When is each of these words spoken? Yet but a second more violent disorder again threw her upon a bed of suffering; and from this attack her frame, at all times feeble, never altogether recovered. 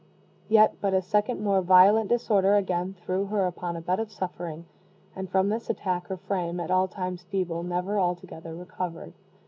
Yet 0.49 0.75
but 0.81 0.95
a 0.95 1.01
second 1.03 1.41
more 1.43 1.61
violent 1.61 2.09
disorder 2.09 2.55
again 2.55 2.95
threw 3.05 3.25
her 3.25 3.45
upon 3.45 3.75
a 3.75 3.81
bed 3.81 3.99
of 3.99 4.11
suffering; 4.11 4.65
and 5.15 5.29
from 5.29 5.49
this 5.49 5.69
attack 5.69 6.07
her 6.07 6.17
frame, 6.17 6.59
at 6.59 6.71
all 6.71 6.87
times 6.87 7.21
feeble, 7.29 7.61
never 7.61 7.99
altogether 7.99 8.55
recovered. 8.55 9.13